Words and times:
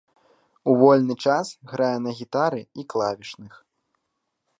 У 0.71 0.73
вольны 0.83 1.15
час 1.27 1.47
грае 1.71 1.91
на 2.05 2.11
гітары 2.21 2.61
і 2.81 2.87
клавішных. 2.95 3.53